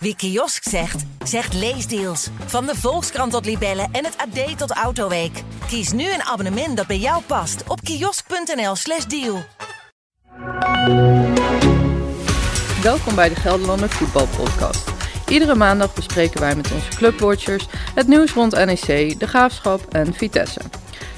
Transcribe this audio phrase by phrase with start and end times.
[0.00, 2.28] Wie kiosk zegt, zegt leesdeals.
[2.46, 5.42] Van de Volkskrant tot Libellen en het AD tot Autoweek.
[5.66, 9.38] Kies nu een abonnement dat bij jou past op kiosk.nl/slash deal.
[12.82, 14.90] Welkom bij de Gelderlander Voetbalpodcast.
[15.28, 20.60] Iedere maandag bespreken wij met onze clubwatchers het nieuws rond NEC, de Graafschap en Vitesse.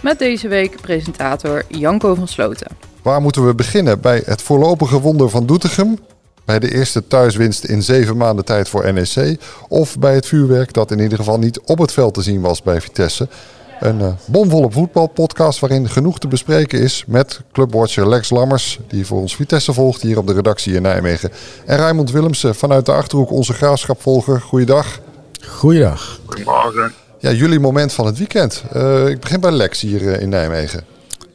[0.03, 2.77] Met deze week presentator Janko van Sloten.
[3.03, 4.01] Waar moeten we beginnen?
[4.01, 5.99] Bij het voorlopige wonder van Doetinchem?
[6.45, 9.41] Bij de eerste thuiswinst in zeven maanden tijd voor NEC?
[9.69, 12.63] Of bij het vuurwerk dat in ieder geval niet op het veld te zien was
[12.63, 13.29] bij Vitesse?
[13.81, 19.21] Een uh, bomvolle voetbalpodcast waarin genoeg te bespreken is met clubwatcher Lex Lammers, die voor
[19.21, 21.31] ons Vitesse volgt hier op de redactie in Nijmegen.
[21.65, 24.41] En Raymond Willemsen vanuit de Achterhoek, onze graafschapvolger.
[24.41, 25.01] Goeiedag.
[25.47, 26.21] Goeiedag.
[26.27, 26.93] Goedemorgen.
[27.19, 28.63] Ja, jullie moment van het weekend.
[28.77, 30.85] Uh, ik begin bij Lex hier uh, in Nijmegen.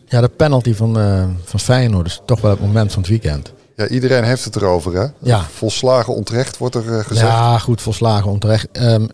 [0.08, 3.53] Ja, de penalty van, uh, van Feyenoord is toch wel het moment van het weekend.
[3.75, 5.05] Ja, iedereen heeft het erover, hè?
[5.20, 5.43] Ja.
[5.53, 7.27] Volslagen onterecht wordt er gezegd.
[7.27, 8.67] Ja, goed, volslagen onterecht.
[8.81, 9.09] Um,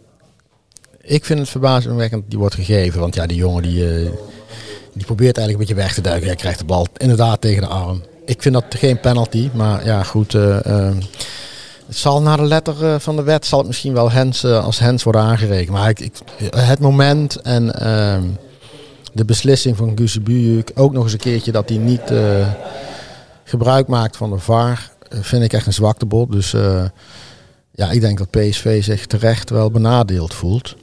[1.02, 3.00] ik vind het verbazingwekkend die wordt gegeven.
[3.00, 4.10] Want ja, die jongen die, uh,
[4.94, 6.28] die probeert eigenlijk een beetje weg te duiken.
[6.28, 8.02] Hij krijgt de bal inderdaad tegen de arm.
[8.26, 10.34] Ik vind dat geen penalty, maar ja, goed.
[10.34, 10.90] Uh, uh,
[11.88, 15.04] het zal naar de letter van de wet zal het misschien wel hens, als hens
[15.04, 15.78] worden aangerekend.
[15.78, 16.14] Maar ik, ik,
[16.56, 18.24] het moment en ehm,
[19.14, 22.12] de beslissing van Gusebujuk, ook nog eens een keertje dat hij niet
[23.44, 26.32] gebruik maakt van de VAR, vind ik echt een zwaktebod.
[26.32, 26.52] Dus
[27.72, 30.76] ja, ik denk dat PSV zich terecht wel benadeeld voelt.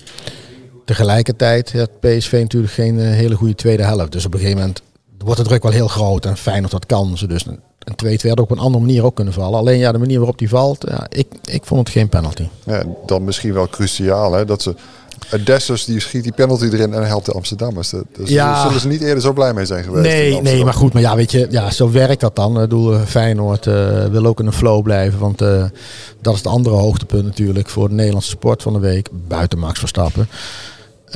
[0.84, 4.12] Tegelijkertijd heeft PSV natuurlijk geen hele goede tweede helft.
[4.12, 4.82] Dus op een gegeven moment
[5.18, 7.26] wordt de druk wel heel groot en fijn of dat kan ze.
[7.26, 9.58] Dus een 2-2 had op een andere manier ook kunnen vallen.
[9.58, 12.48] Alleen ja, de manier waarop die valt, ja, ik, ik vond het geen penalty.
[12.64, 14.74] Ja, dan misschien wel cruciaal hè, dat ze
[15.44, 17.90] Dessers die schiet die penalty erin en helpt de Amsterdammers.
[17.90, 18.62] Daar dus ja.
[18.62, 20.06] zullen ze niet eerder zo blij mee zijn geweest.
[20.06, 22.54] Nee, nee, maar goed, maar ja, weet je, ja, zo werkt dat dan.
[22.54, 25.64] Ik bedoel, Feyenoord uh, wil ook in een flow blijven, want uh,
[26.20, 29.78] dat is het andere hoogtepunt natuurlijk voor de Nederlandse sport van de week, buiten Max
[29.78, 30.28] Verstappen.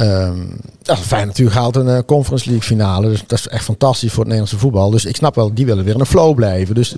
[0.00, 3.08] Um, ja, fijn natuurlijk haalt een uh, Conference League finale.
[3.08, 4.90] Dus dat is echt fantastisch voor het Nederlandse voetbal.
[4.90, 6.74] Dus ik snap wel, die willen weer in een flow blijven.
[6.74, 6.96] Dus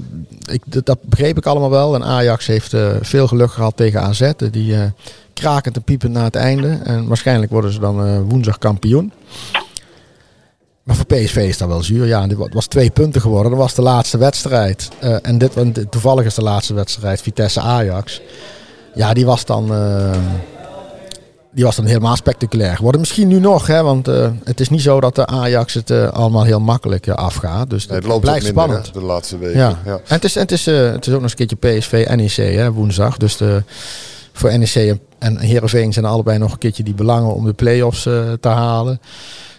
[0.51, 1.95] ik, dat, begreep ik allemaal wel.
[1.95, 4.31] En Ajax heeft uh, veel geluk gehad tegen AZ.
[4.51, 4.83] Die uh,
[5.33, 6.69] krakend en piepend na het einde.
[6.69, 9.13] En waarschijnlijk worden ze dan woensdag kampioen.
[10.83, 12.07] Maar voor PSV is dat wel zuur.
[12.07, 13.51] Ja, dit was twee punten geworden.
[13.51, 14.89] Dat was de laatste wedstrijd.
[15.23, 15.53] en dit,
[15.91, 18.21] toevallig is de laatste wedstrijd Vitesse-Ajax.
[18.95, 19.71] Ja, die was dan
[21.55, 23.01] die was dan helemaal spectaculair geworden.
[23.01, 26.09] Misschien nu nog, hè, want uh, het is niet zo dat de Ajax het uh,
[26.09, 27.71] allemaal heel makkelijk uh, afgaat.
[27.71, 28.87] Dus nee, het loopt blijft minder, spannend.
[28.87, 29.59] Hè, de laatste weken.
[29.59, 29.79] Ja.
[29.85, 29.93] ja.
[29.93, 32.55] En het is, en het, is, het is ook nog eens een keertje PSV NEC
[32.55, 33.17] hè, woensdag.
[33.17, 33.63] Dus de,
[34.33, 38.49] voor NEC en Heerenveen zijn allebei nog een keertje die belangen om de play-offs te
[38.49, 39.01] halen.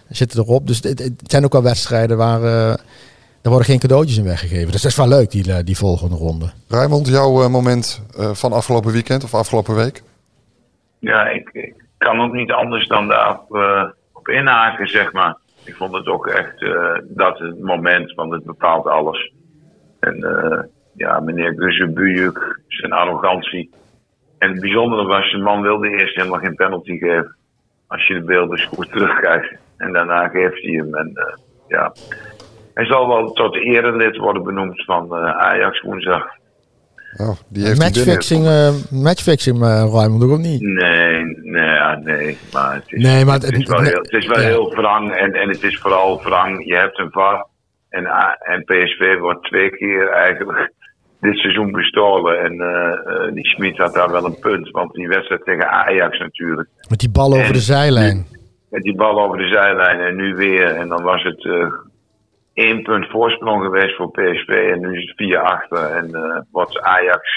[0.08, 0.66] Zitten erop.
[0.66, 2.42] Dus het, het zijn ook wel wedstrijden waar...
[3.42, 4.72] Er worden geen cadeautjes in weggegeven.
[4.72, 6.50] Dus dat is wel leuk, die, die volgende ronde.
[6.68, 8.00] Raymond, jouw moment
[8.32, 10.02] van afgelopen weekend of afgelopen week?
[10.98, 15.36] Ja, ik, ik kan ook niet anders dan daarop uh, op inhaken, zeg maar.
[15.64, 19.32] Ik vond het ook echt uh, dat het moment, want het bepaalt alles.
[20.00, 20.62] En uh,
[20.94, 23.70] ja, meneer Guzebujuk, zijn arrogantie.
[24.38, 27.36] En het bijzondere was, de man wilde eerst helemaal geen penalty geven.
[27.86, 29.56] Als je de beelden goed terugkijkt.
[29.76, 30.94] En daarna geeft hij hem.
[30.94, 31.12] En
[31.68, 31.92] ja,
[32.74, 36.26] hij zal wel tot erelid worden benoemd van Ajax woensdag.
[37.18, 40.60] Oh, die heeft matchfixing, uh, matchfixing uh, Raymond ook niet?
[40.60, 42.38] Nee, nee, nee.
[42.52, 44.46] Maar het is, nee, maar het, het is wel, heel, het is wel ja.
[44.46, 46.66] heel wrang en, en het is vooral wrang.
[46.66, 47.46] Je hebt een VAR
[47.88, 48.06] en,
[48.38, 50.72] en PSV wordt twee keer eigenlijk
[51.20, 52.40] dit seizoen bestolen.
[52.40, 56.68] En uh, die Schmid had daar wel een punt, want die wedstrijd tegen Ajax natuurlijk.
[56.88, 58.26] Met die bal over en, de zijlijn.
[58.70, 60.76] Met die bal over de zijlijn en nu weer.
[60.76, 61.44] En dan was het
[62.56, 65.78] één punt voorsprong geweest voor PSV en nu is het vier achter.
[65.78, 67.28] En uh, wordt Ajax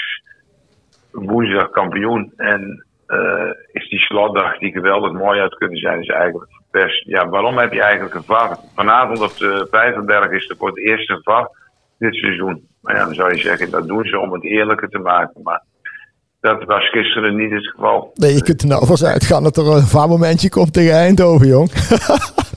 [1.10, 2.32] woensdag kampioen.
[2.36, 7.04] En uh, is die slotdag die geweldig mooi had kunnen zijn, is eigenlijk verpest.
[7.04, 8.58] Ja, waarom heb je eigenlijk een VAR?
[8.74, 11.50] Vanavond op de Vijverberg is er voor het eerst een VAR
[11.98, 12.68] dit seizoen.
[12.80, 15.42] Maar ja, dan zou je zeggen, dat doen ze om het eerlijker te maken.
[15.42, 15.62] Maar
[16.40, 18.10] dat was gisteren niet het geval.
[18.14, 21.70] Nee, je kunt er nou vast uitgaan dat er een VAR-momentje komt tegen Eindhoven, jong.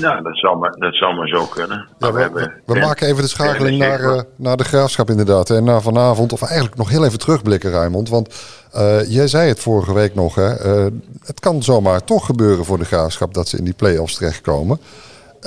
[0.00, 1.88] Nou, dat zal maar, dat maar zo kunnen.
[1.98, 5.50] Ja, we, we, we maken even de schakeling naar, uh, naar de graafschap inderdaad.
[5.50, 8.08] En naar vanavond, of eigenlijk nog heel even terugblikken, Raymond.
[8.08, 8.28] Want
[8.74, 10.66] uh, jij zei het vorige week nog, hè.
[10.66, 10.86] Uh,
[11.24, 14.78] het kan zomaar toch gebeuren voor de graafschap dat ze in die play-offs terechtkomen.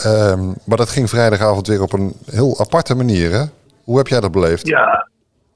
[0.05, 3.43] Um, maar dat ging vrijdagavond weer op een heel aparte manier, hè?
[3.83, 4.67] Hoe heb jij dat beleefd?
[4.67, 5.09] Ja,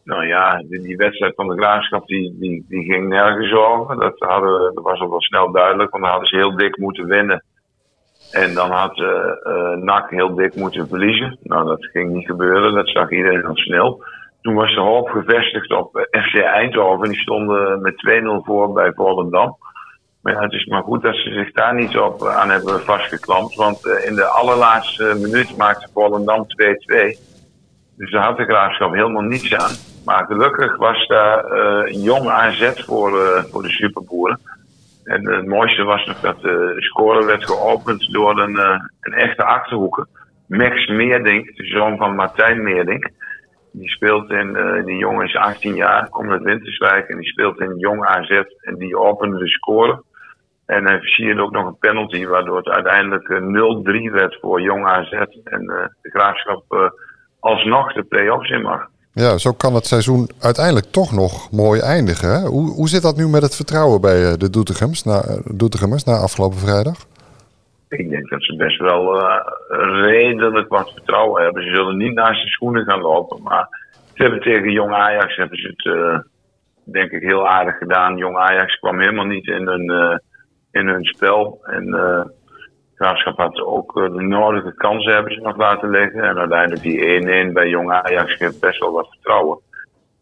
[0.04, 4.00] nou ja, die, die wedstrijd van de graafschap die, die, die ging nergens over.
[4.00, 7.06] Dat, hadden, dat was al wel snel duidelijk, want dan hadden ze heel dik moeten
[7.06, 7.44] winnen.
[8.32, 9.08] En dan had uh,
[9.44, 11.38] uh, NAC heel dik moeten verliezen.
[11.44, 12.74] Nou, dat ging niet gebeuren.
[12.74, 14.04] Dat zag iedereen al snel.
[14.42, 17.10] toen was de hoop gevestigd op FC Eindhoven.
[17.10, 17.94] Die stonden met
[18.42, 19.58] 2-0 voor bij Volendam.
[20.22, 23.56] Maar ja, het is maar goed dat ze zich daar niet op aan hebben vastgeklampt.
[23.56, 27.32] Want in de allerlaatste minuut maakte Volendam 2-2.
[27.96, 29.72] Dus daar had de graafschap helemaal niets aan.
[30.06, 34.40] Maar gelukkig was daar uh, jong AZ voor, voor de superboeren.
[35.04, 39.44] En het mooiste was nog dat de score werd geopend door een, uh, een echte
[39.44, 40.08] achterhoeker.
[40.48, 43.10] Max Meerdink, de zoon van Martijn Meerdink.
[43.72, 47.78] Die speelt in, die jongen is 18 jaar, komt uit Winterswijk en die speelt in
[47.78, 48.30] Jong AZ.
[48.62, 50.04] En die opende de score.
[50.66, 53.28] En hij versierde ook nog een penalty, waardoor het uiteindelijk
[54.10, 55.12] 0-3 werd voor Jong AZ.
[55.44, 55.66] En
[56.02, 56.92] de graafschap
[57.40, 58.91] alsnog de play-offs in mag.
[59.14, 62.30] Ja, zo kan het seizoen uiteindelijk toch nog mooi eindigen.
[62.30, 62.48] Hè?
[62.48, 66.14] Hoe, hoe zit dat nu met het vertrouwen bij eh, de Doetinchemers na, Doetinchemers na
[66.14, 66.98] afgelopen vrijdag?
[67.90, 69.36] Ik denk dat ze best wel uh,
[70.02, 71.64] redelijk wat vertrouwen hebben.
[71.64, 73.44] Ze zullen niet naar zijn schoenen gaan lopen.
[73.44, 73.68] Maar
[74.14, 76.24] ze hebben tegen Jong Ajax hebben ze het
[76.84, 78.18] denk ik heel aardig gedaan.
[78.18, 80.20] Jong Ajax kwam helemaal niet in hun,
[80.72, 81.60] in hun spel.
[81.64, 81.86] En
[83.02, 86.24] Graafschap had ook eh, de nodige kansen hebben ze nog laten liggen.
[86.24, 89.60] En uiteindelijk die 1-1 bij Jong Ajax geeft best wel wat vertrouwen.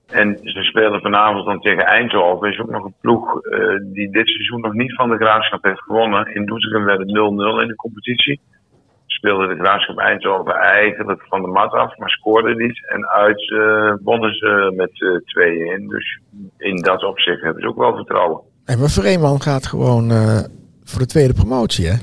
[0.08, 2.52] En ze spelen vanavond dan tegen Eindhoven.
[2.52, 5.82] Is ook nog een ploeg uh, die dit seizoen nog niet van de Graafschap heeft
[5.82, 6.36] gewonnen.
[6.36, 7.12] In Doetinchem werd het 0-0
[7.62, 8.40] in de competitie.
[9.06, 12.90] Speelde de Graafschap Eindhoven eigenlijk van de mat af, maar scoorde niet.
[12.90, 15.86] En uit ze met uh, 2-1.
[15.86, 16.20] Dus
[16.58, 18.42] in dat opzicht hebben ze ook wel vertrouwen.
[18.66, 20.12] En maar Vreeman gaat gewoon
[20.84, 21.96] voor de tweede promotie, hè?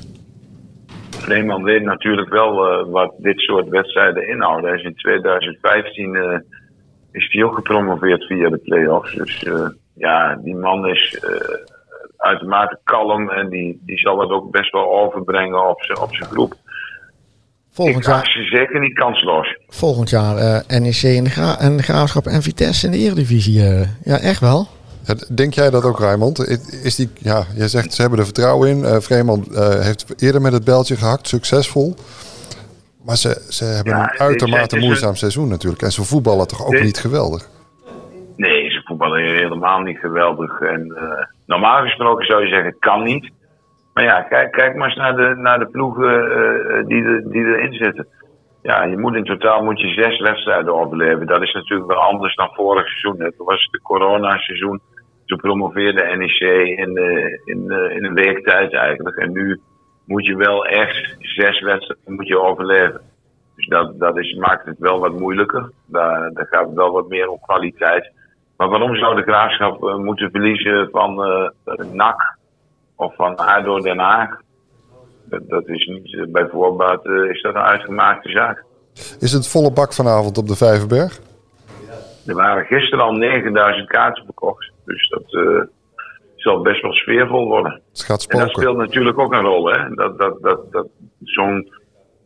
[1.17, 4.69] Vreeman weet natuurlijk wel uh, wat dit soort wedstrijden inhouden.
[4.69, 6.37] Hij is in 2015 uh,
[7.11, 9.15] is hij ook gepromoveerd via de play-offs.
[9.15, 11.25] Dus uh, ja, die man is
[12.17, 16.53] uitermate kalm en die, die zal het ook best wel overbrengen op zijn op groep.
[17.71, 19.57] Volgend jaar is zeker niet kansloos.
[19.67, 23.61] Volgend jaar NEC en gra en de Graafschap en Vitesse in de Eredivisie.
[24.03, 24.67] ja, echt wel.
[25.35, 26.39] Denk jij dat ook, Raymond?
[26.83, 28.79] Is die, ja, jij zegt ze hebben er vertrouwen in.
[28.79, 31.95] Uh, Vreeman uh, heeft eerder met het beltje gehakt, succesvol.
[33.05, 35.81] Maar ze, ze hebben ja, een uitermate moeizaam seizoen natuurlijk.
[35.81, 37.49] En ze voetballen toch ook dit, niet geweldig?
[38.35, 40.61] Nee, ze voetballen helemaal niet geweldig.
[40.61, 43.31] En uh, normaal gesproken zou je zeggen, het kan niet.
[43.93, 46.13] Maar ja, kijk, kijk maar eens naar de, naar de ploegen
[46.87, 48.07] die, de, die erin zitten.
[48.61, 51.27] Ja, je moet in totaal moet je zes wedstrijden overleven.
[51.27, 53.21] Dat is natuurlijk wel anders dan vorig seizoen.
[53.21, 54.81] Het was de corona-seizoen
[55.27, 56.39] toen promoveerde NEC
[56.77, 59.17] in, de, in, de, in een week tijd eigenlijk.
[59.17, 59.61] En nu
[60.05, 63.01] moet je wel echt zes wedstrijden moet je overleven.
[63.55, 65.71] Dus dat, dat is, maakt het wel wat moeilijker.
[65.85, 68.11] Daar, daar gaat het wel wat meer om kwaliteit.
[68.57, 71.27] Maar waarom zou de graafschap uh, moeten verliezen van
[71.65, 72.37] uh, NAC
[72.95, 74.29] of van ADO Den Haag?
[75.23, 78.63] Dat, dat is niet, uh, bij voorbaat is dat een uitgemaakte zaak.
[79.19, 81.19] Is het volle bak vanavond op de Vijverberg?
[82.25, 84.71] Er waren gisteren al 9000 kaarten verkocht.
[84.87, 85.61] Dus dat uh,
[86.35, 87.81] zal best wel sfeervol worden.
[87.89, 88.39] Het gaat spoken.
[88.39, 89.71] En dat speelt natuurlijk ook een rol.
[89.71, 89.89] Hè?
[89.95, 90.87] Dat, dat, dat, dat,
[91.23, 91.71] Zo'n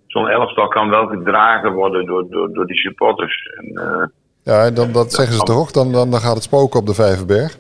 [0.08, 3.50] zo'n elftal kan wel gedragen worden door, door, door die supporters.
[3.58, 4.06] En, uh,
[4.44, 5.72] ja, dan, dat zeggen ze toch?
[5.72, 7.58] Dan, dan, dan gaat het spoken op de Vijverberg.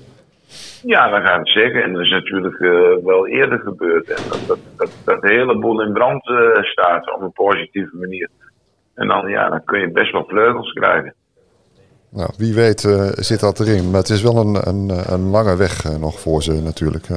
[0.83, 1.83] Ja, dan gaat het zeker.
[1.83, 2.71] En dat is natuurlijk uh,
[3.03, 4.09] wel eerder gebeurd.
[4.09, 7.97] En dat, dat, dat, dat de hele boel in brand uh, staat op een positieve
[7.97, 8.29] manier.
[8.95, 11.13] En dan, ja, dan kun je best wel vleugels krijgen.
[12.13, 13.89] Nou, wie weet uh, zit dat erin.
[13.89, 17.07] Maar het is wel een, een, een lange weg uh, nog voor ze natuurlijk.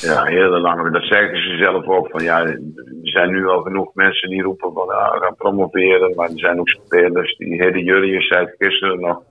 [0.00, 2.08] Ja, een hele lange Dat zeggen ze zelf ook.
[2.10, 2.60] Van, ja, er
[3.02, 6.14] zijn nu al genoeg mensen die roepen van ja, we gaan promoveren.
[6.14, 9.22] Maar er zijn ook spelers die Hede Jurrius zei gisteren nog.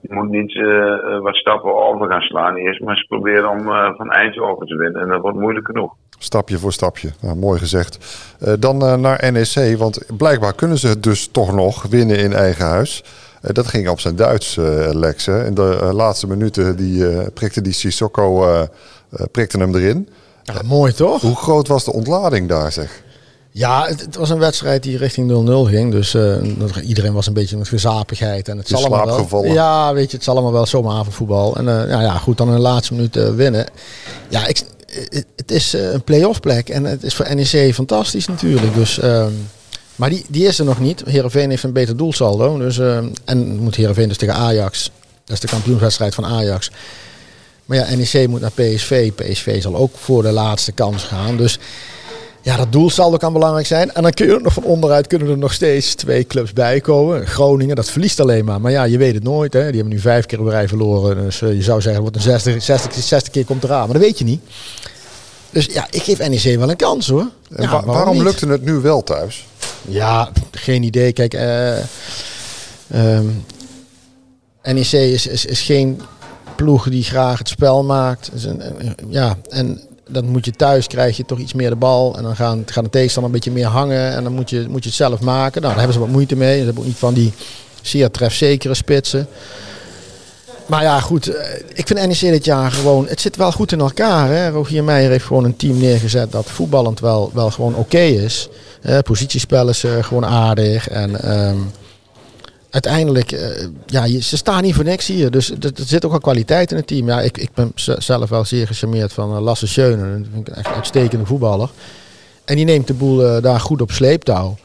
[0.00, 2.56] Je moet niet uh, wat stappen over gaan slaan.
[2.56, 3.62] Eerst maar eens proberen om
[3.96, 5.02] van Eindhoven te winnen.
[5.02, 5.94] En dat wordt moeilijk genoeg.
[6.18, 7.10] Stapje voor stapje.
[7.20, 7.98] Nou, mooi gezegd.
[8.60, 9.78] dan naar NEC.
[9.78, 13.02] Want blijkbaar kunnen ze het dus toch nog winnen in eigen huis.
[13.44, 15.26] Eh, dat ging op zijn Duits, uh, Lex.
[15.26, 15.46] Hè.
[15.46, 18.48] In de uh, laatste minuten die, prikte die Sissoko
[19.30, 20.08] prikte hem erin.
[20.42, 21.20] Ja, mooi toch?
[21.20, 23.02] Hoe groot was de ontlading daar, zeg?
[23.50, 25.92] Ja, het, het was een wedstrijd die richting 0-0 ging.
[25.92, 26.16] Dus
[26.82, 28.48] iedereen was een beetje met gezapigheid.
[28.48, 29.44] En het zal allemaal wel.
[29.44, 31.56] Ja, weet je, het zal allemaal wel zomaar avondvoetbal.
[31.56, 33.66] En ja, ja, goed, dan in de laatste minuut winnen.
[34.28, 34.62] Ja, ik,
[35.36, 36.68] het is een play-off plek.
[36.68, 38.74] En het is voor NEC fantastisch natuurlijk.
[38.74, 39.32] Dus ehm,
[39.96, 41.02] maar die, die is er nog niet.
[41.06, 42.58] Herenveen heeft een beter doelsaldo.
[42.58, 44.90] Dus, uh, en moet Herenveen dus tegen Ajax.
[45.24, 46.70] Dat is de kampioenswedstrijd van Ajax.
[47.64, 49.12] Maar ja, NEC moet naar PSV.
[49.12, 51.36] PSV zal ook voor de laatste kans gaan.
[51.36, 51.58] Dus
[52.42, 53.92] ja, dat doelsaldo kan belangrijk zijn.
[53.92, 57.26] En dan kun je nog van onderuit kunnen er nog steeds twee clubs bij komen.
[57.26, 58.60] Groningen, dat verliest alleen maar.
[58.60, 59.52] Maar ja, je weet het nooit.
[59.52, 59.66] Hè.
[59.66, 61.16] Die hebben nu vijf keer op rij verloren.
[61.16, 63.84] Dus uh, je zou zeggen, wordt een 60, 60, 60 keer komt eraan.
[63.84, 64.40] Maar dat weet je niet.
[65.50, 67.28] Dus ja, ik geef NEC wel een kans hoor.
[67.50, 69.46] En ja, waarom, waarom lukte het nu wel thuis?
[69.88, 71.12] Ja, geen idee.
[71.12, 71.76] Kijk, uh,
[72.94, 73.44] um,
[74.62, 76.00] NEC is, is, is geen
[76.56, 78.30] ploeg die graag het spel maakt.
[79.08, 82.16] Ja, en dan moet je thuis krijg je toch iets meer de bal.
[82.16, 84.12] En dan gaan, gaan de tegenstander een beetje meer hangen.
[84.12, 85.60] En dan moet je, moet je het zelf maken.
[85.62, 86.58] Nou, daar hebben ze wat moeite mee.
[86.58, 87.32] Ze hebben ook niet van die
[87.82, 89.28] zeer trefzekere spitsen.
[90.66, 91.26] Maar ja, goed.
[91.28, 93.06] eh, Ik vind NEC dit jaar gewoon...
[93.08, 94.28] Het zit wel goed in elkaar.
[94.28, 94.48] Hè?
[94.48, 98.48] Rogier Meijer heeft gewoon een team neergezet dat voetballend wel, wel gewoon oké is.
[98.84, 100.88] Eh, positiespel is eh, gewoon aardig.
[100.88, 101.58] En ehm,
[102.70, 103.32] uiteindelijk...
[103.32, 105.30] eh, ja, ze staan niet voor niks hier.
[105.30, 107.06] Dus er, zit ook wel kwaliteit in het team.
[107.06, 110.18] Ja, ik, ik ben zelf wel zeer gecharmeerd van eh, Lasse Schöne.
[110.18, 111.70] Dat vind ik echt een uitstekende voetballer.
[112.44, 114.56] En die neemt de boel daar goed op sleeptouw.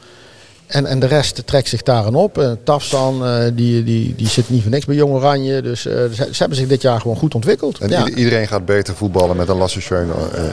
[0.70, 2.38] En, en de rest trekt zich daarin op.
[2.38, 5.62] Uh, Tafsan, eh, die, die, die zit niet voor niks bij Jong Oranje.
[5.62, 7.78] Dus eh, ze, ze hebben zich dit jaar gewoon goed ontwikkeld.
[7.78, 8.08] En ja.
[8.08, 9.78] iedereen gaat beter voetballen met een Lasse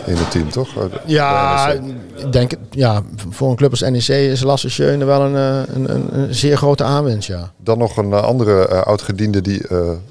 [0.05, 0.69] in het team, toch?
[1.05, 1.71] Ja,
[2.15, 6.33] ik denk, ja, voor een club als NEC is Lasse wel een, een, een, een
[6.35, 7.51] zeer grote aanwinst, ja.
[7.63, 9.61] Dan nog een andere oud-gediende die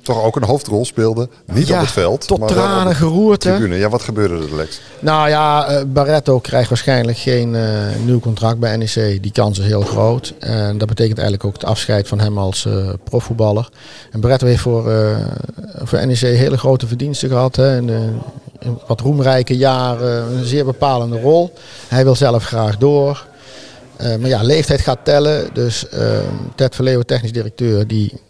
[0.03, 1.29] toch ook een hoofdrol speelde.
[1.53, 3.51] Niet Ja, op het veld, tot maar tranen de geroerd, hè?
[3.51, 3.77] tribune.
[3.77, 4.81] Ja, wat gebeurde er, Lex?
[4.99, 7.57] Nou ja, Barretto krijgt waarschijnlijk geen
[8.05, 9.23] nieuw contract bij NEC.
[9.23, 9.96] Die kans is heel groot.
[10.39, 13.69] En dat betekent eigenlijk ook het afscheid van hem als eh, profvoetballer.
[14.11, 15.17] En Barretto heeft voor, eh,
[15.83, 17.57] voor NEC hele grote verdiensten gehad.
[17.57, 17.81] Hè.
[18.87, 21.53] Wat roemrijke jaren een zeer bepalende rol.
[21.89, 23.27] Hij wil zelf graag door.
[23.97, 25.49] Eh, maar ja, leeftijd gaat tellen.
[25.53, 25.87] Dus
[26.55, 28.21] Ted Verleeuwen, technisch directeur, die,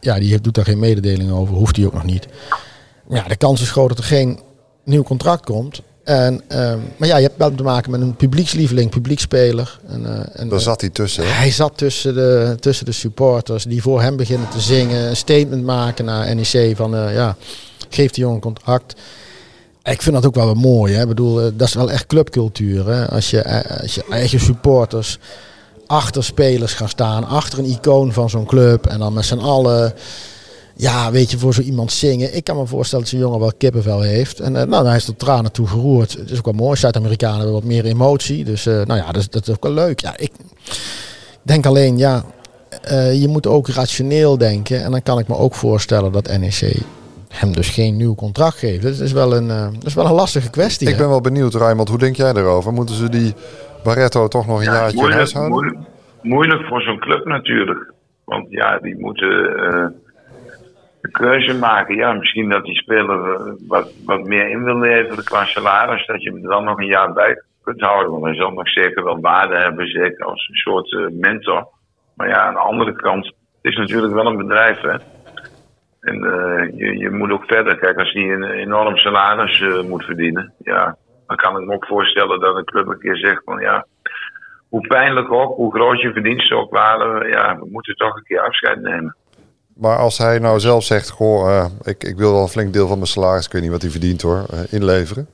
[0.00, 1.54] ja, die doet daar geen mededeling over.
[1.54, 2.26] Hoeft hij ook nog niet.
[3.08, 4.40] Ja, de kans is groot dat er geen
[4.84, 5.82] nieuw contract komt.
[6.04, 9.78] En, ehm, maar ja, je hebt wel te maken met een publiekslieveling, publiekspeler.
[9.88, 11.24] En, eh, en, Daar eh, zat hij tussen.
[11.24, 11.30] hè?
[11.30, 15.08] hij zat tussen de, tussen de supporters die voor hem beginnen te zingen.
[15.08, 17.36] Een statement maken naar NEC van eh, ja,
[17.88, 18.94] geef die jongen een contract.
[19.82, 20.94] Ik vind dat ook wel weer mooi.
[20.94, 21.02] Hè?
[21.02, 22.88] Ik bedoel, dat is wel echt clubcultuur.
[22.88, 23.08] Hè?
[23.08, 25.18] Als, je, als je eigen supporters
[25.86, 27.24] achter spelers gaan staan.
[27.24, 28.86] Achter een icoon van zo'n club.
[28.86, 29.94] En dan met z'n allen
[30.76, 32.36] ja, weet je, voor zo iemand zingen.
[32.36, 34.40] Ik kan me voorstellen dat zo'n jongen wel kippenvel heeft.
[34.40, 36.12] En eh, nou, hij is tot tranen toe geroerd.
[36.12, 36.76] Het is ook wel mooi.
[36.76, 38.44] Zuid-Amerikanen hebben wat meer emotie.
[38.44, 40.00] Dus eh, nou ja, dat, is- dat is ook wel leuk.
[40.00, 40.30] Ja, ik
[41.42, 42.24] denk alleen, ja,
[42.82, 44.84] eh, je moet ook rationeel denken.
[44.84, 46.76] En dan kan ik me ook voorstellen dat NEC
[47.28, 48.82] hem dus geen nieuw contract geeft.
[48.82, 50.86] Dat is wel een, eh, dat is wel een lastige kwestie.
[50.88, 50.98] Ik hè?
[51.00, 51.88] ben wel benieuwd, Raymond.
[51.88, 52.72] Hoe denk jij daarover?
[52.72, 53.34] Moeten ze die
[53.82, 55.52] Barretto toch nog een Ja, jaartje in moeilijk, huis houden?
[55.54, 55.78] moeilijk,
[56.22, 57.92] moeilijk voor zo'n club natuurlijk.
[58.24, 59.86] Want ja, die moeten eh,
[61.04, 61.96] een keuze maken.
[61.96, 66.06] Ja, misschien dat die speler eh, wat, wat meer in wil leveren qua salaris.
[66.06, 68.12] Dat je hem dan nog een jaar bij kunt houden.
[68.12, 69.86] Want hij zal nog zeker wel waarde hebben.
[69.86, 71.68] Zeker als een soort eh, mentor.
[72.16, 73.26] Maar ja, aan de andere kant.
[73.26, 74.96] Het is natuurlijk wel een bedrijf, hè.
[76.00, 77.78] En eh, je, je moet ook verder.
[77.78, 80.52] Kijk, als hij een enorm salaris moet verdienen.
[80.58, 80.96] Ja,
[81.26, 83.86] dan kan ik me ook voorstellen dat een club een keer zegt van ja
[84.68, 88.40] hoe pijnlijk ook, hoe groot je verdiensten ook waren, ja, we moeten toch een keer
[88.40, 89.16] afscheid nemen.
[89.74, 92.86] Maar als hij nou zelf zegt, goh, eh, ik, ik wil wel een flink deel
[92.88, 95.26] van mijn salaris, ik weet niet wat hij verdient hoor, eh, inleveren.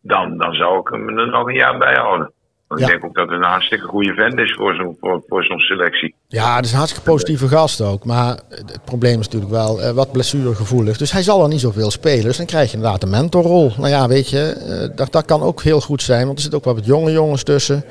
[0.00, 2.32] Dan, dan zou ik hem er nog een jaar bij houden.
[2.68, 2.86] Want Ja.
[2.86, 5.58] Ik denk ook dat het een hartstikke goede vent is voor zo'n voor, voor zo'n
[5.58, 6.14] selectie.
[6.28, 8.04] Ja, het is een hartstikke positieve gast ook.
[8.04, 10.96] Maar het probleem is natuurlijk wel eh, wat blessuregevoelig.
[10.96, 12.24] Dus hij zal wel niet zoveel spelen.
[12.24, 13.72] Dus dan krijg je inderdaad een mentorrol.
[13.76, 16.24] Nou ja, weet je, eh, dat, dat kan ook heel goed zijn.
[16.24, 17.84] Want er zitten ook wel wat jonge jongens tussen.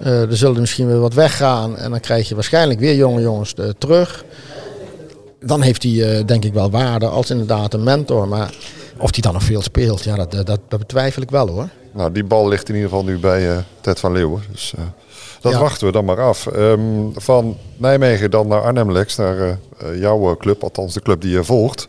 [0.00, 1.76] Eh, er zullen er misschien weer wat weggaan.
[1.76, 4.24] En dan krijg je waarschijnlijk weer jonge jongens terug.
[5.40, 8.28] Dan heeft hij eh, denk ik wel waarde als inderdaad een mentor.
[8.28, 8.54] Maar
[8.98, 11.68] of hij dan nog veel speelt, ja, dat, dat, dat betwijfel ik wel hoor.
[11.92, 14.42] Nou, die bal ligt in ieder geval nu bij eh, Ted van Leeuwen.
[14.50, 14.82] Dus eh,
[15.40, 15.58] dat Ja.
[15.60, 16.46] wachten we dan maar af.
[16.46, 16.80] Ehm,
[17.14, 19.58] van Nijmegen dan naar Arnhem, Lex, naar
[19.94, 21.86] jouw club, althans de club die je volgt.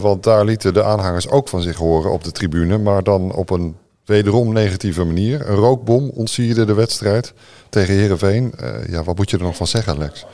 [0.00, 3.50] Want daar lieten de aanhangers ook van zich horen op de tribune, maar dan op
[3.50, 5.48] een wederom negatieve manier.
[5.48, 7.32] Een rookbom ontsierde de wedstrijd
[7.68, 8.52] tegen Heerenveen.
[8.58, 10.26] Eh, ja, wat moet je er nog van zeggen, Lex?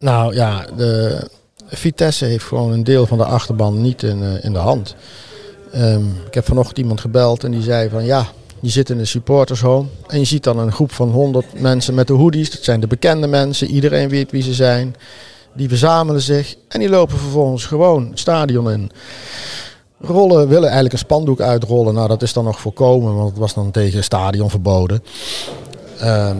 [0.00, 1.20] Nou ja, de
[1.66, 4.94] Vitesse heeft gewoon een deel van de achterban niet in, eh, in de hand.
[5.72, 8.26] Ehm, ik heb vanochtend iemand gebeld en die zei van ja,
[8.60, 12.06] je zit in een supportershome en je ziet dan een groep van 100 mensen met
[12.06, 12.50] de hoodies.
[12.50, 14.96] Dat zijn de bekende mensen, iedereen weet wie ze zijn.
[15.54, 18.90] Die verzamelen zich en die lopen vervolgens gewoon het stadion in.
[20.00, 21.94] Rollen, willen eigenlijk een spandoek uitrollen.
[21.94, 25.02] Nou, dat is dan nog voorkomen, want het was dan tegen stadion verboden.
[25.98, 26.36] Ehm,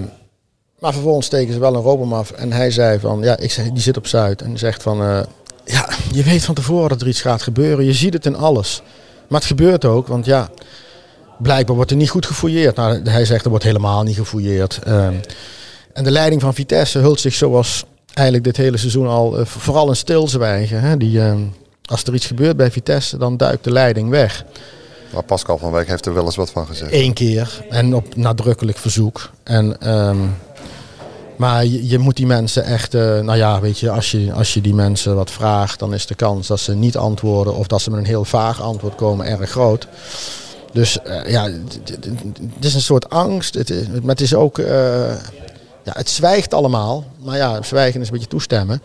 [0.80, 2.30] maar vervolgens steken ze wel een robom af.
[2.30, 4.42] En hij zei van, ja, ik zeg, die zit op Zuid.
[4.42, 5.20] En zegt van, eh,
[5.64, 7.84] ja, je weet van tevoren dat er iets gaat gebeuren.
[7.84, 8.82] Je ziet het in alles.
[9.28, 10.50] Maar het gebeurt ook, want ja,
[11.38, 12.76] blijkbaar wordt er niet goed gefouilleerd.
[12.76, 14.78] Nou, hij zegt er wordt helemaal niet gefouilleerd.
[14.84, 15.14] Ehm,
[15.92, 17.84] en de leiding van Vitesse hult zich zoals
[18.14, 20.80] eigenlijk dit hele seizoen al, eh, vooral in stilzwijgen.
[20.80, 20.96] Hè?
[20.96, 21.40] Die, ehm,
[21.84, 24.44] als er iets gebeurt bij Vitesse, dan duikt de leiding weg.
[25.12, 26.92] Nou, Pascal van Wijk heeft er wel eens wat van gezegd.
[26.92, 29.30] Eén keer en op nadrukkelijk verzoek.
[29.42, 30.18] En ehm,
[31.40, 34.60] Maar je, moet die mensen echt, eh, nou ja, weet je als, je, als je
[34.60, 37.90] die mensen wat vraagt, dan is de kans dat ze niet antwoorden of dat ze
[37.90, 39.86] met een heel vaag antwoord komen erg groot.
[40.72, 41.50] Dus eh, ja,
[42.54, 43.54] het is een soort angst.
[43.54, 44.66] Het is, maar het is ook, eh,
[45.84, 47.04] ja, het zwijgt allemaal.
[47.24, 48.82] Maar ja, zwijgen is een beetje toestemmen.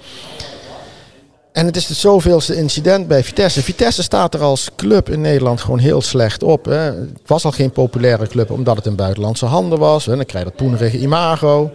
[1.51, 3.61] En het is het zoveelste incident bij Vitesse.
[3.61, 6.65] Vitesse staat er als club in Nederland gewoon heel slecht op.
[6.65, 6.79] Hè.
[6.79, 10.07] Het was al geen populaire club omdat het in buitenlandse handen was.
[10.07, 11.71] En dan krijg je dat poenerige imago.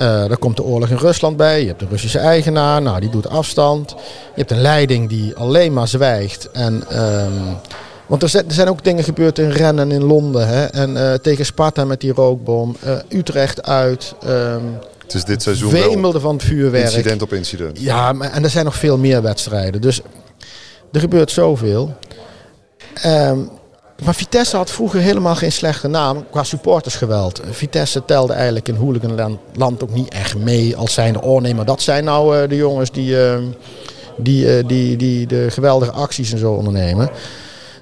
[0.00, 1.60] Uh, komt de oorlog in Rusland bij.
[1.60, 3.90] Je hebt de Russische eigenaar, nou, die doet afstand.
[3.90, 3.96] Je
[4.34, 6.50] hebt een leiding die alleen maar zwijgt.
[6.50, 7.56] En, um,
[8.06, 10.48] want er zijn, ook dingen gebeurd in Rennen in Londen.
[10.48, 10.64] Hè?
[10.64, 12.76] En uh, tegen Sparta met die rookbom.
[12.84, 14.14] Uh, Utrecht uit.
[14.26, 16.84] Um, het is dit seizoen Wemelde van het vuurwerk.
[16.84, 17.80] Incident op incident.
[17.80, 19.80] Ja, maar, en er zijn nog veel meer wedstrijden.
[19.80, 20.00] Dus
[20.92, 21.94] er gebeurt zoveel.
[23.06, 23.50] Um,
[24.04, 27.40] maar Vitesse had vroeger helemaal geen slechte naam qua supportersgeweld.
[27.50, 31.22] Vitesse telde eigenlijk in hooliganland ook niet echt mee als zijnde...
[31.22, 33.34] oh dat zijn nou uh, de jongens die, uh,
[34.16, 37.10] die, uh, die, die de geweldige acties en zo ondernemen.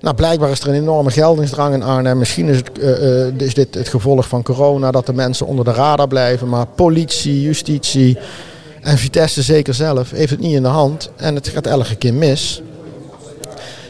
[0.00, 2.18] Nou, blijkbaar is er een enorme geldingsdrang in Arnhem.
[2.18, 6.08] Misschien is, het, is dit het gevolg van corona dat de mensen onder de radar
[6.08, 6.48] blijven.
[6.48, 8.18] Maar politie, justitie
[8.80, 11.10] en Vitesse zeker zelf heeft het niet in de hand.
[11.16, 12.62] En het gaat elke keer mis.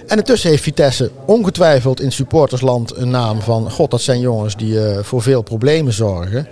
[0.09, 3.71] En intussen heeft Vitesse ongetwijfeld in supportersland een naam van...
[3.71, 6.49] God, dat zijn jongens die uh, voor veel problemen zorgen.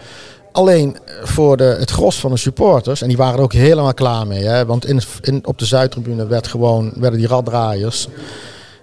[0.53, 4.27] Alleen voor de, het gros van de supporters, en die waren er ook helemaal klaar
[4.27, 4.45] mee.
[4.45, 8.09] Hè, want in, in, op de Zuidtribune werd gewoon, werden die raddraaiers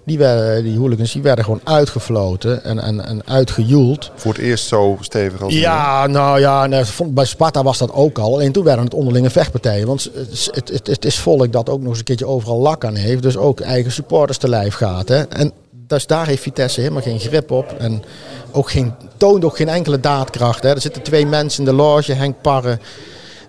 [0.06, 4.12] die, werden, die hooligans die werden gewoon uitgefloten en, en, en uitgejoeld.
[4.16, 8.34] Voor het eerst zo stevig als Ja, nou ja, bij Sparta was dat ook al.
[8.34, 9.88] Alleen toen werden het onderlinge vechtpartijen.
[9.88, 10.10] Want
[10.52, 13.22] het, het, het is volk dat ook nog eens een keertje overal lak aan heeft.
[13.22, 15.08] Dus ook eigen supporters te lijf gaat.
[15.08, 15.22] Hè.
[15.22, 15.52] En
[15.88, 17.76] dus daar heeft Vitesse helemaal geen grip op.
[17.78, 18.04] En
[18.52, 20.64] ook geen, toont ook geen enkele daadkracht.
[20.64, 20.70] Hè.
[20.70, 22.80] Er zitten twee mensen in de loge, Henk Parre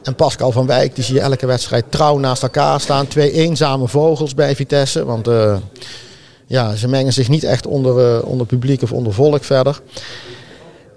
[0.02, 0.94] en Pascal van Wijk.
[0.94, 3.06] Die zie je elke wedstrijd trouw naast elkaar staan.
[3.06, 5.04] Twee eenzame vogels bij Vitesse.
[5.04, 5.28] Want...
[5.28, 5.56] Uh,
[6.46, 9.80] ja, ze mengen zich niet echt onder, uh, onder publiek of onder volk verder.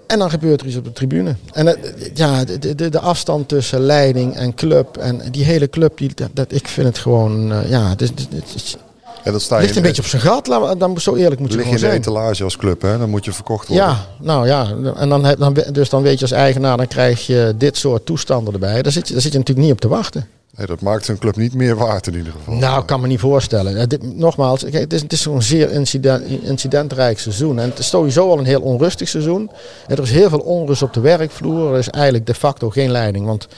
[0.06, 1.36] En dan gebeurt er iets op de tribune.
[1.52, 1.72] En uh,
[2.14, 6.52] ja, de, de, de, afstand tussen leiding en club en die hele club, die, dat,
[6.52, 8.78] ik vind het gewoon, uh, ja, het, het
[9.24, 10.46] ja, dat sta ligt een beetje op zijn gat,
[10.78, 11.90] dan zo eerlijk moet je gewoon zijn.
[11.90, 12.98] Lig je in de etalage als club, hè?
[12.98, 13.86] dan moet je verkocht worden.
[13.86, 17.54] Ja, nou ja, en dan, dan, dus dan weet je als eigenaar, dan krijg je
[17.58, 18.82] dit soort toestanden erbij.
[18.82, 20.26] Daar zit daar zit je natuurlijk niet op te wachten.
[20.58, 22.54] Nee, dat maakt een club niet meer waard in ieder geval.
[22.54, 23.88] Nou, ik kan me niet voorstellen.
[24.14, 27.58] Nogmaals, kijk, het is, het is zo'n zeer incident, incidentrijk seizoen.
[27.58, 29.50] En het is sowieso al een heel onrustig seizoen.
[29.86, 31.72] En er is heel veel onrust op de werkvloer.
[31.72, 33.26] Er is eigenlijk de facto geen leiding.
[33.26, 33.48] Want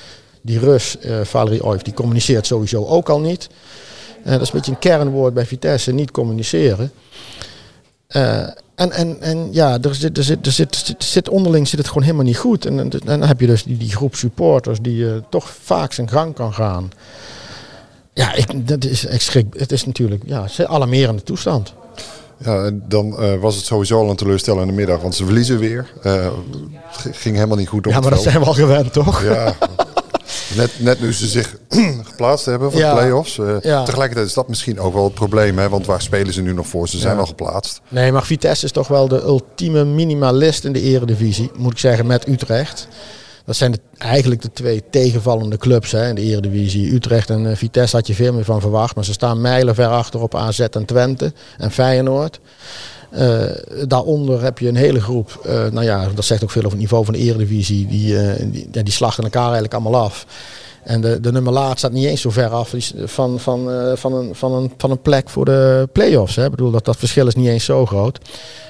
[0.41, 3.49] die Rus, uh, Valerie Oif, die communiceert sowieso ook al niet.
[4.25, 6.93] Dat is een beetje een kernwoord bij Vitesse, niet communiceren.
[8.17, 11.89] Uh, en, en, en ja, er zit, er, zit, er, zit, zit onderling zit het
[11.89, 12.67] gewoon helemaal niet goed.
[12.67, 16.09] En, en dan heb je dus die, die groep supporters die uh, toch vaak zijn
[16.09, 16.91] gang kan gaan.
[18.13, 21.75] Ja, ik, dat is, ik schrik, het is natuurlijk ja, een alarmerende toestand.
[22.45, 25.93] Ja, en dan uh, was het sowieso al een teleurstellende middag, want ze verliezen weer.
[27.11, 29.23] Ging helemaal niet goed op Ja, maar dat zijn we al gewend, toch?
[29.23, 29.55] Ja,
[30.57, 31.57] Net, net nu ze zich
[32.11, 32.95] geplaatst hebben voor Ja.
[32.95, 33.39] de play-offs.
[33.39, 33.85] eh, Ja.
[33.85, 35.59] Tegelijkertijd is dat misschien ook wel het probleem.
[35.59, 35.69] Hè?
[35.69, 36.89] Want waar spelen ze nu nog voor?
[36.89, 37.81] Ze zijn al geplaatst.
[37.89, 42.07] Nee, maar Vitesse is toch wel de ultieme minimalist in de eredivisie, moet ik zeggen,
[42.07, 42.89] met Utrecht.
[43.45, 46.93] Dat zijn de, eigenlijk de twee tegenvallende clubs hè, in de eredivisie.
[46.95, 50.21] Utrecht en eh, Vitesse had je veel meer van verwacht, maar ze staan mijlenver achter
[50.23, 52.41] op AZ en Twente en Feyenoord.
[53.11, 53.43] Eh,
[53.87, 56.81] daaronder heb je een hele groep, eh, nou ja, dat zegt ook veel over het
[56.81, 57.87] niveau van de eredivisie.
[57.87, 60.27] Die, eh, die, die elkaar eigenlijk allemaal af.
[60.85, 64.35] En de, de nummer laat staat niet eens zo ver af van, van, van, een,
[64.35, 66.37] van, een, van een plek voor de play-offs.
[66.37, 66.45] Hè.
[66.45, 68.19] Ik bedoel, dat, dat verschil is niet eens zo groot.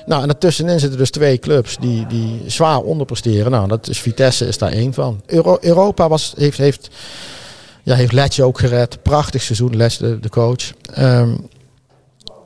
[0.07, 3.51] Nou, en daartussenin zitten dus twee clubs die, die zwaar onderpresteren.
[3.51, 5.21] Nou, dat is Vitesse is daar één van.
[5.27, 6.89] Euro, Europa was, heeft, heeft,
[7.83, 9.03] ja, heeft Letje ook gered.
[9.03, 10.73] Prachtig seizoen, Les, de, de coach.
[10.95, 11.31] Ehm,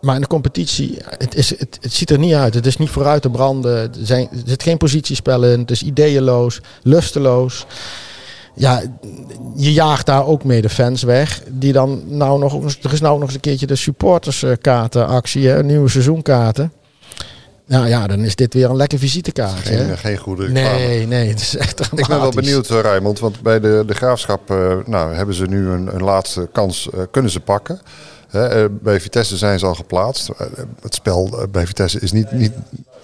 [0.05, 2.55] maar in de competitie, het, is, het, het ziet er niet uit.
[2.55, 3.77] Het is niet vooruit te branden.
[3.77, 5.61] Er, zijn, er zit geen positiespel in.
[5.61, 7.67] Het is ideeënloos, lusteloos.
[8.55, 8.83] Ja,
[9.57, 11.43] je jaagt daar ook mee de fans weg.
[11.49, 15.89] Die dan nou nog, er is nou nog eens een keertje de supporterskaartenactie, hè, nieuwe
[15.89, 16.73] seizoenkaarten.
[17.67, 19.67] Nou ja, dan is dit weer een lekker visitekaart.
[19.67, 19.97] Geen, hè?
[19.97, 20.69] geen goede reclame.
[20.69, 23.19] Nee, nee, het is echt Ik ben wel benieuwd, eh, Rijmond.
[23.19, 27.01] Want bij de, de graafschap eh, nou, hebben ze nu een, een laatste kans eh,
[27.11, 27.81] kunnen ze pakken.
[28.35, 30.29] Hè, eh, bij Vitesse zijn ze al geplaatst.
[30.29, 30.47] Eh,
[30.83, 32.53] het spel eh, bij Vitesse is niet, niet,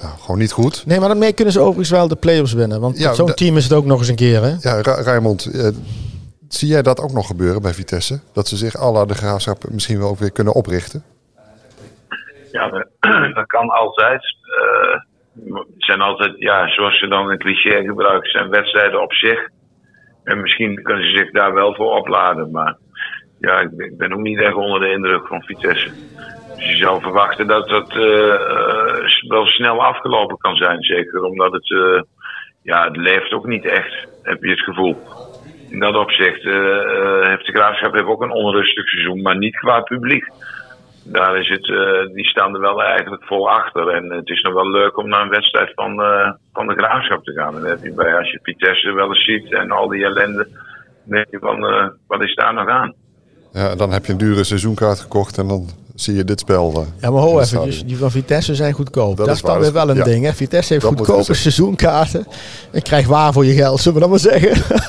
[0.02, 0.86] nou, gewoon niet goed.
[0.86, 2.80] Nee, maar daarmee kunnen ze overigens wel de play-offs winnen.
[2.80, 4.42] Want Ja, zo'n team is het ook nog eens een keer.
[4.42, 4.54] Hè?
[4.60, 5.68] Ja, Ra- Rijmond, eh,
[6.48, 8.20] zie jij dat ook nog gebeuren bij Vitesse?
[8.32, 11.02] Dat ze zich à la de graafschap misschien wel ook weer kunnen oprichten?
[12.52, 12.86] Ja, dat,
[13.56, 14.22] kan altijd.
[14.60, 15.00] Eh,
[15.54, 19.48] het zijn altijd, ja, zoals ze dan een cliché gebruiken, zijn wedstrijden op zich.
[20.24, 22.50] En misschien kunnen ze zich daar wel voor opladen.
[22.50, 22.76] Maar
[23.40, 25.90] ja, ik ben, ook niet echt onder de indruk van Vitesse.
[26.56, 30.82] Dus je zou verwachten dat dat eh, eh, wel snel afgelopen kan zijn.
[30.82, 32.02] Zeker omdat het, eh,
[32.62, 34.96] ja, het leeft ook niet echt, heb je het gevoel.
[35.70, 40.24] In dat opzicht heeft de Graafschap ook een onrustig seizoen, maar niet qua publiek.
[41.04, 41.64] Daar is het,
[42.14, 43.88] die staan er wel eigenlijk vol achter.
[43.88, 46.02] En het is nog wel leuk om naar een wedstrijd van,
[46.52, 47.56] van de Graafschap te gaan.
[47.56, 50.48] En heb je bij, als je Vitesse wel eens ziet en al die ellende,
[51.04, 51.60] denk je van,
[52.06, 52.94] wat is daar nog aan?
[53.52, 55.68] Ja, dan heb je een dure seizoenkaart gekocht en dan
[56.02, 56.72] zie je dit spel.
[56.74, 59.16] eh, Ja, maar ho in het even, die van Vitesse zijn goedkoop.
[59.16, 60.04] Dat Dat, is dan waar, weer wel een ja.
[60.04, 60.24] ding.
[60.24, 60.32] Hè?
[60.32, 62.26] Vitesse heeft Dat goedkope seizoenkaarten.
[62.70, 64.62] En krijgt waar voor je geld, zullen we dat maar zeggen.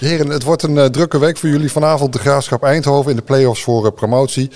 [0.00, 1.72] Heren, het wordt een eh, drukke week voor jullie.
[1.72, 4.50] Vanavond de Graafschap Eindhoven in de play-offs voor eh, promotie.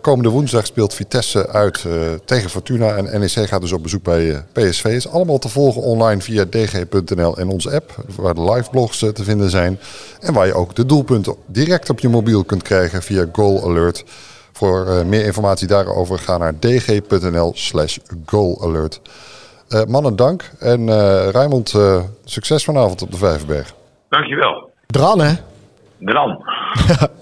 [0.00, 1.84] Komende woensdag speelt Vitesse uit
[2.24, 2.94] tegen Fortuna.
[2.96, 4.84] En NEC gaat dus op bezoek bij PSV.
[4.84, 8.04] Is allemaal te volgen online via dg.nl en onze app.
[8.16, 9.78] Waar de live blogs te vinden zijn.
[10.20, 14.04] En waar je ook de doelpunten direct op je mobiel kunt krijgen via Goal Alert.
[14.58, 19.00] Voor eh, meer informatie daarover ga naar dg.nl slash goalalert.
[19.68, 20.50] Eh, mannen, dank.
[20.58, 23.74] En eh Raymond, eh, succes vanavond op de Vijverberg.
[24.08, 24.70] Dankjewel.
[24.86, 25.32] Dran, hè?
[25.98, 26.44] Dran.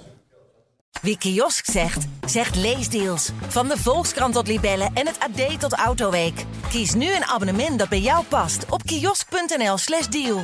[1.03, 3.31] Wie kiosk zegt, zegt leesdeals.
[3.49, 6.45] Van de Volkskrant tot Libellen en het AD tot Autoweek.
[6.69, 10.39] Kies nu een abonnement dat bij jou past op kiosk.nl/slash deal.